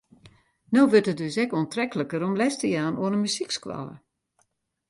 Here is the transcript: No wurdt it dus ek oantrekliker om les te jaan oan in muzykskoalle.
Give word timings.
No 0.73 0.81
wurdt 0.91 1.11
it 1.11 1.19
dus 1.21 1.37
ek 1.43 1.51
oantrekliker 1.59 2.21
om 2.27 2.35
les 2.41 2.55
te 2.59 2.67
jaan 2.75 2.99
oan 3.03 3.15
in 3.17 3.23
muzykskoalle. 3.23 3.95